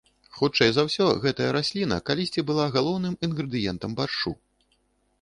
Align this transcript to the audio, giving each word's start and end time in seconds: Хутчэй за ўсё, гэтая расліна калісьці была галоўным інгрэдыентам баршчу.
Хутчэй 0.37 0.71
за 0.77 0.85
ўсё, 0.87 1.05
гэтая 1.25 1.51
расліна 1.57 2.01
калісьці 2.09 2.47
была 2.49 2.65
галоўным 2.79 3.13
інгрэдыентам 3.31 3.91
баршчу. 4.01 4.39